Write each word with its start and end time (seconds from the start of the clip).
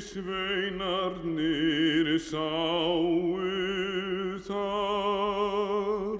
sveinarnir 0.00 2.18
sáu 2.18 3.38
þar. 4.46 6.18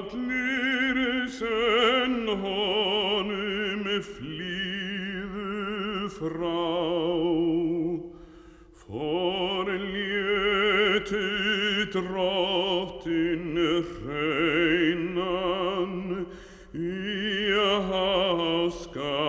Allir 0.04 1.28
senn 1.28 2.28
honum 2.28 3.84
flýðu 4.08 6.08
frá. 6.16 6.64
Forlétu 8.84 9.96
drottin 11.92 13.54
hreinan 13.92 15.94
í 16.72 16.74
háska 17.90 19.12
einan 19.12 19.23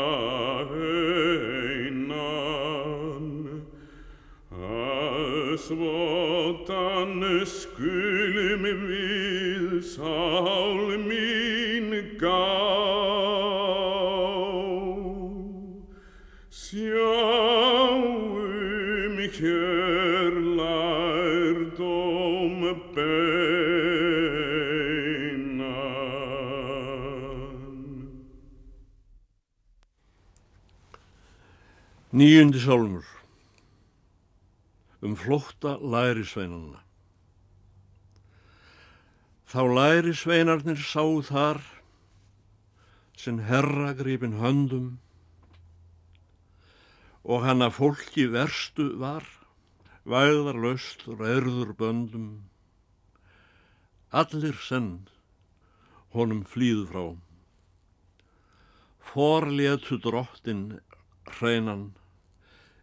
skulum 7.45 8.65
við 8.89 9.85
sál 9.85 10.97
mín 11.05 12.17
gá. 12.19 12.49
Sjáum 16.49 18.25
hér 19.35 20.33
lærdóm 20.57 22.59
beinan 22.95 23.35
Níundi 32.15 32.59
sálmur. 32.59 33.05
Um 35.03 35.15
flótta 35.15 35.77
lærisveinanna. 35.77 36.84
Þá 39.45 39.61
lærisveinarnir 39.77 40.79
sáu 40.81 41.19
þar 41.25 41.61
sem 43.15 43.37
herra 43.45 43.93
gripin 43.97 44.39
höndum 44.41 44.95
og 47.25 47.45
hann 47.45 47.65
að 47.65 47.77
fólki 47.77 48.25
verstu 48.33 48.87
var, 49.01 49.25
væðarlaust 50.05 51.05
reyrður 51.09 51.71
böndum, 51.77 52.27
allir 54.13 54.57
senn 54.61 55.07
honum 56.13 56.43
flýðu 56.45 56.85
frá. 56.91 57.05
Forlétu 59.13 59.97
drottin 60.01 60.67
hreinan 61.37 61.87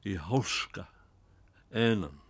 í 0.07 0.17
háska 0.19 0.89
enan. 1.71 2.22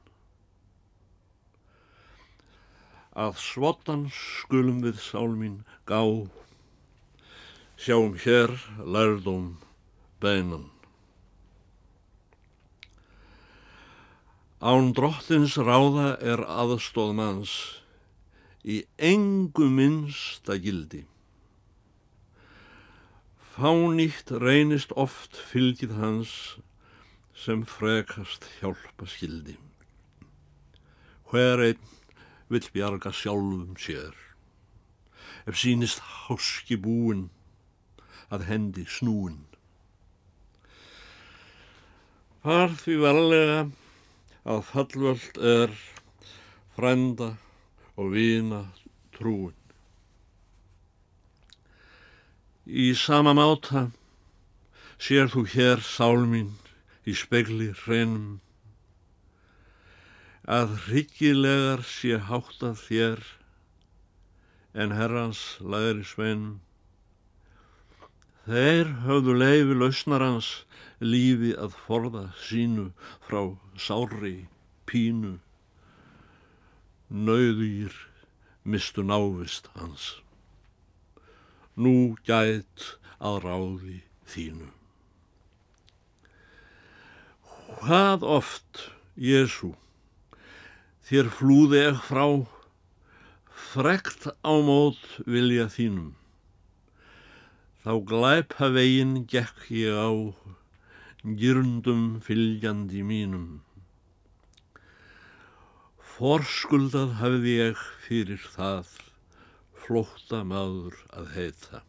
Að 3.12 3.36
svotan 3.36 4.06
skulum 4.08 4.80
við 4.80 4.96
sálmín 5.04 5.58
gá, 5.84 6.00
sjáum 7.76 8.16
hér 8.16 8.54
lærdóm 8.80 9.58
beinan. 10.22 10.70
Án 14.62 14.92
drottins 14.96 15.58
ráða 15.60 16.16
er 16.24 16.40
aðstóð 16.46 17.12
manns 17.18 17.54
í 18.64 18.80
engu 18.96 19.66
minnsta 19.68 20.56
gildi. 20.56 21.02
Fánýtt 23.52 24.30
reynist 24.40 24.94
oft 24.96 25.36
fylgið 25.50 25.98
hans 25.98 26.36
sem 27.36 27.66
frekast 27.68 28.46
hjálpa 28.60 29.04
skildi. 29.10 29.58
Hver 31.28 31.60
einn 31.66 31.90
vill 32.52 32.68
bjarga 32.74 33.12
sjálfum 33.16 33.76
sér. 33.80 34.12
Ef 35.48 35.56
sínist 35.56 36.02
háski 36.26 36.76
búin 36.76 37.30
að 38.32 38.46
hendi 38.50 38.84
snúin. 38.88 39.40
Far 42.42 42.74
því 42.74 42.98
varlega 43.00 43.58
að 44.44 44.62
fallvöld 44.68 45.40
er 45.54 45.74
frænda 46.76 47.32
og 47.96 48.12
vina 48.14 48.62
trúin. 49.16 49.56
Í 52.66 52.92
sama 52.98 53.34
máta 53.34 53.88
sér 55.02 55.30
þú 55.32 55.46
hér 55.54 55.82
sál 55.82 56.26
mín 56.30 56.52
í 57.06 57.14
spegli 57.18 57.72
hreinum 57.84 58.40
að 60.48 60.74
hryggilegar 60.88 61.84
sé 61.86 62.18
háttað 62.18 62.80
þér 62.82 63.22
en 64.74 64.94
herrans 64.96 65.58
læri 65.60 66.02
sveinum. 66.02 66.60
Þeir 68.42 68.88
höfðu 69.06 69.36
leifi 69.38 69.74
lausnarans 69.78 70.48
lífi 70.98 71.52
að 71.54 71.76
forða 71.86 72.24
sínu 72.42 72.90
frá 73.22 73.54
sári 73.78 74.48
pínu. 74.86 75.38
Nauðýr 77.12 77.94
mistu 78.64 79.04
návist 79.06 79.68
hans. 79.76 80.18
Nú 81.76 82.16
gæt 82.26 82.96
að 83.22 83.38
ráði 83.46 84.00
þínu. 84.26 84.72
Hvað 87.82 88.26
oft, 88.26 88.90
Jésu, 89.16 89.72
þér 91.12 91.26
flúði 91.28 91.80
ekki 91.90 92.06
frá, 92.06 92.26
frekt 93.52 94.22
á 94.32 94.52
mót 94.64 95.00
vilja 95.28 95.66
þínum. 95.68 96.14
Þá 97.84 97.92
glæpa 98.08 98.70
veginn 98.72 99.26
gekk 99.28 99.66
ég 99.76 99.92
á, 99.92 100.08
gyrndum 101.42 102.06
fylgjandi 102.24 103.02
mínum. 103.04 103.60
Forskuldað 106.14 107.12
hafði 107.20 107.52
ég 107.58 107.82
fyrir 108.06 108.48
það, 108.54 108.88
flótta 109.84 110.40
maður 110.48 110.96
að 111.12 111.28
heita, 111.36 111.82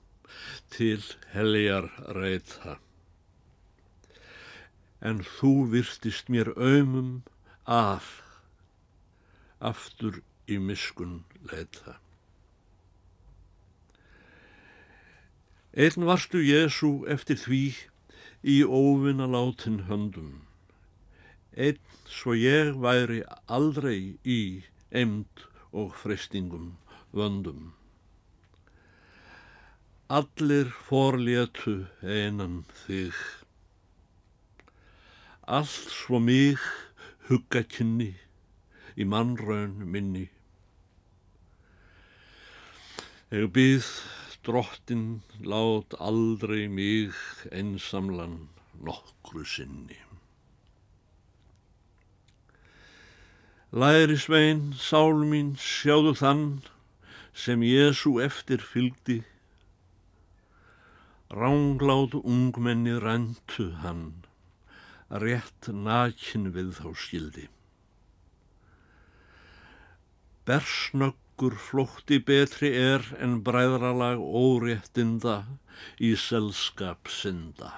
til 0.75 1.00
heljar 1.31 1.88
reyta. 2.19 2.75
En 5.00 5.23
þú 5.38 5.53
virtist 5.78 6.28
mér 6.28 6.51
aumum 6.59 7.22
að, 7.63 8.03
aftur 9.63 10.19
í 10.51 10.59
miskun 10.59 11.22
leita. 11.51 11.97
Einn 15.74 16.06
varstu 16.06 16.44
Jésu 16.44 16.91
eftir 17.09 17.40
því 17.41 17.64
í 18.43 18.58
óvinna 18.61 19.26
látin 19.26 19.85
höndum. 19.88 20.43
Einn 21.55 21.79
svo 22.05 22.35
ég 22.38 22.76
væri 22.84 23.23
aldrei 23.47 24.20
í 24.22 24.41
emd 24.91 25.47
og 25.72 25.96
freystingum 25.97 26.76
vöndum. 27.16 27.72
Allir 30.14 30.70
forlétu 30.90 31.88
einan 32.03 32.59
þig. 32.84 33.17
Allt 35.47 35.90
svo 35.96 36.20
mig 36.22 36.61
hugga 37.29 37.64
kynni 37.66 38.11
í 38.97 39.05
mannraun 39.09 39.75
minni. 39.90 40.28
Ég 43.34 43.49
býð 43.55 43.87
drottin 44.45 45.23
lát 45.41 45.95
aldrei 45.97 46.67
mig 46.67 47.16
einsamlan 47.51 48.35
nokkru 48.84 49.45
sinni. 49.45 49.97
Læri 53.73 54.17
svein, 54.22 54.75
sál 54.78 55.23
mín, 55.25 55.55
sjáðu 55.57 56.13
þann 56.19 56.43
sem 57.34 57.63
Jésu 57.66 58.19
eftir 58.22 58.61
fylgdi. 58.61 59.23
Ránglát 61.34 62.13
ungmenni 62.22 62.93
ræntu 63.01 63.72
hann 63.81 64.05
rétt 65.09 65.72
nakin 65.73 66.51
við 66.53 66.69
þá 66.78 66.93
skildi. 66.93 67.47
Bersnöggur 70.43 71.55
flótti 71.55 72.19
betri 72.19 72.73
er 72.75 73.05
en 73.23 73.37
bræðralag 73.47 74.19
óréttinda 74.19 75.37
í 76.03 76.13
selskap 76.19 77.07
synda. 77.07 77.69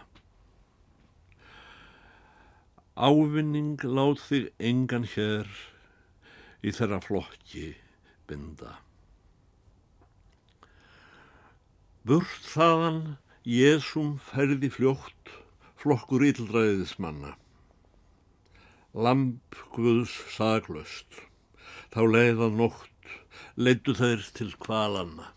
Ávinning 2.96 3.84
lát 3.84 4.24
þig 4.24 4.50
engan 4.58 5.06
hér 5.14 5.52
í 6.66 6.74
þeirra 6.74 7.02
flokki 7.04 7.68
binda. 8.26 8.80
Burt 12.06 12.50
þaðan 12.50 13.00
Jésum 13.46 14.16
ferði 14.32 14.72
fljótt 14.74 15.36
flokkur 15.82 16.26
yllræðismanna. 16.26 17.36
Lamp 18.98 19.58
Guðs 19.76 20.16
saglöst, 20.34 21.20
þá 21.96 22.02
leiða 22.12 22.50
nótt, 22.52 23.06
leittu 23.56 23.94
þeir 23.96 24.24
til 24.36 24.50
kvalanna. 24.60 25.30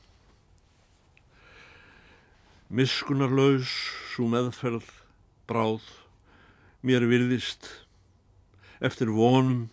Miskunarlaus, 2.75 3.70
svo 4.10 4.26
meðferð, 4.32 4.88
bráð, 5.46 5.87
mér 6.82 7.06
virðist, 7.06 7.70
eftir 8.82 9.14
vonum, 9.14 9.69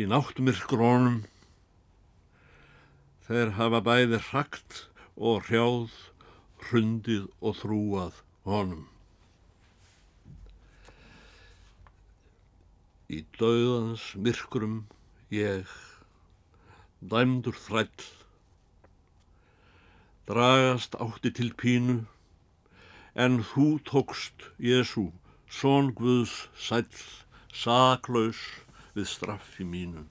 í 0.00 0.08
náttmyrkrónum, 0.08 1.20
þeir 3.28 3.56
hafa 3.60 3.84
bæði 3.84 4.24
hrakt 4.30 4.84
og 5.20 5.44
hrjáð, 5.50 5.92
hrundið 6.70 7.28
og 7.44 7.60
þrúað 7.60 8.22
honum. 8.48 8.86
Í 13.12 13.26
dauðans 13.36 14.14
myrkrum 14.16 14.86
ég, 15.30 15.68
dæmdur 17.04 17.52
þræll, 17.52 18.04
dragast 20.28 20.96
átti 20.96 21.32
til 21.36 21.50
pínu, 21.52 21.98
en 23.12 23.42
þú 23.44 23.66
tókst, 23.84 24.48
Jésu, 24.56 25.10
són 25.52 25.92
Guðs 25.92 26.48
sæll, 26.56 26.88
saklaus 27.52 28.40
við 28.96 29.08
straffi 29.10 29.66
mínu. 29.68 30.06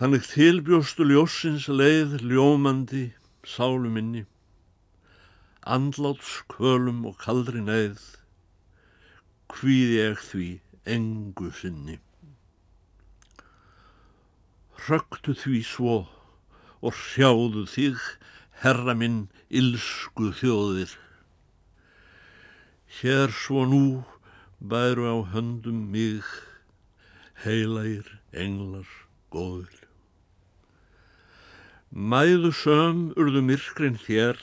Þannig 0.00 0.24
tilbjóstu 0.30 1.04
ljósins 1.04 1.68
leið 1.68 2.16
ljómandi 2.24 3.10
sálu 3.44 3.92
minni, 3.92 4.24
andláts 5.60 6.38
kvölum 6.48 7.04
og 7.04 7.20
kaldri 7.20 7.60
neið, 7.60 8.00
hvíð 9.52 9.96
ég 9.98 10.24
því 10.30 10.50
engu 10.94 11.50
sinni. 11.54 11.98
Hröktu 14.80 15.34
því 15.36 15.60
svo 15.66 15.96
og 16.80 16.96
hrjáðu 16.96 17.66
þig, 17.68 17.98
herra 18.62 18.94
minn, 18.96 19.28
ilsku 19.48 20.30
þjóðir. 20.40 20.94
Hér 23.00 23.30
svo 23.42 23.66
nú 23.68 23.84
bæru 24.60 25.04
á 25.08 25.16
höndum 25.32 25.90
mig, 25.92 26.24
heilægir 27.44 28.08
englar 28.32 28.88
góður. 29.32 29.76
Mæðu 31.90 32.52
söm 32.54 33.10
urðu 33.18 33.42
myrkrin 33.42 33.96
hér, 34.06 34.38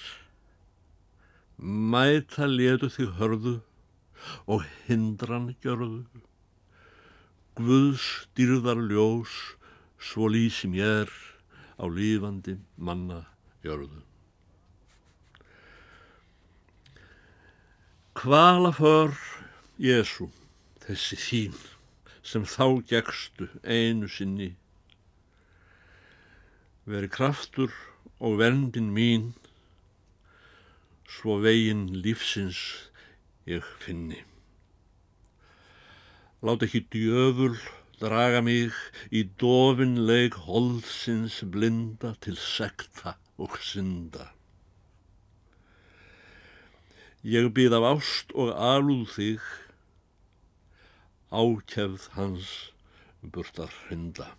mæta 1.57 2.45
letu 2.45 2.89
þig 2.91 3.13
hörðu 3.19 3.55
og 4.47 4.65
hindran 4.87 5.53
gjörðu. 5.63 6.05
Guðs 7.57 8.03
dýrðar 8.37 8.83
ljós 8.85 9.33
svo 9.97 10.27
lýsi 10.29 10.69
mér 10.69 11.09
á 11.81 11.89
lífandi 11.89 12.53
manna 12.77 13.23
gjörðu. 13.65 14.03
Hvala 18.17 18.69
för 18.77 19.17
Jésu, 19.81 20.29
þessi 20.85 21.17
þín 21.23 21.57
sem 22.21 22.45
þá 22.45 22.65
gegstu 22.93 23.49
einu 23.65 24.05
sinni 24.05 24.51
veri 26.85 27.09
kraftur 27.09 27.73
og 28.21 28.37
verndin 28.39 28.93
mín, 28.93 29.31
svo 31.09 31.41
veginn 31.41 31.89
lífsins 32.05 32.61
ég 33.49 33.65
finni. 33.81 34.21
Lát 36.47 36.61
ekki 36.63 36.79
djöful 36.87 37.57
draga 37.99 38.39
mig 38.39 38.71
í 39.11 39.25
dofinleik 39.41 40.37
holdsins 40.45 41.41
blinda 41.43 42.13
til 42.23 42.37
sekta 42.39 43.17
og 43.35 43.57
synda. 43.59 44.29
Ég 47.27 47.51
býð 47.51 47.75
af 47.75 47.87
ást 47.89 48.31
og 48.31 48.53
alúð 48.55 49.11
þig, 49.17 49.43
ákjefð 51.35 52.07
hans 52.15 52.55
burtar 53.19 53.73
hrinda. 53.83 54.31